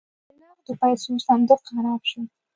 د 0.27 0.29
نغدو 0.41 0.71
پیسو 0.81 1.11
صندوق 1.25 1.61
خراب 1.69 2.01
شو. 2.09 2.21